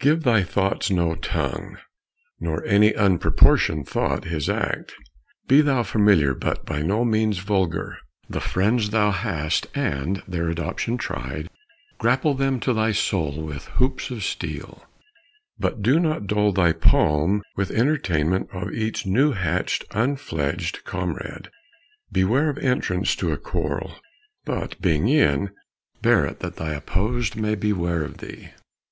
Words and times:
Give 0.00 0.24
thy 0.24 0.42
thoughts 0.42 0.90
no 0.90 1.14
tongue, 1.14 1.78
Nor 2.40 2.64
any 2.64 2.90
unproportion'd 2.92 3.86
thought 3.86 4.24
his 4.24 4.48
act. 4.50 4.96
Be 5.46 5.60
thou 5.60 5.84
familiar, 5.84 6.34
but 6.34 6.66
by 6.66 6.82
no 6.82 7.04
means 7.04 7.38
vulgar; 7.38 7.96
The 8.28 8.40
friends 8.40 8.90
thou 8.90 9.12
hast, 9.12 9.68
and 9.72 10.24
their 10.26 10.48
adoption 10.48 10.96
tried, 10.98 11.48
Grapple 11.98 12.34
them 12.34 12.58
to 12.58 12.72
thy 12.74 12.90
soul 12.90 13.40
with 13.40 13.66
hoops 13.76 14.10
of 14.10 14.24
steel; 14.24 14.82
But 15.56 15.82
do 15.82 16.00
not 16.00 16.26
dull 16.26 16.50
thy 16.50 16.72
palm 16.72 17.40
with 17.54 17.70
entertainment 17.70 18.48
Of 18.52 18.72
each 18.72 19.06
new 19.06 19.30
hatch'd, 19.34 19.84
unfledg'd 19.92 20.82
comrade. 20.84 21.48
Beware 22.10 22.50
Of 22.50 22.58
entrance 22.58 23.14
to 23.14 23.30
a 23.30 23.36
quarrel, 23.38 24.00
but, 24.44 24.80
being 24.82 25.08
in, 25.08 25.50
Bear 26.02 26.28
't 26.28 26.40
that 26.40 26.56
th' 26.56 26.76
opposed 26.76 27.36
may 27.36 27.54
beware 27.54 28.02
of 28.02 28.18
thee. 28.18 28.50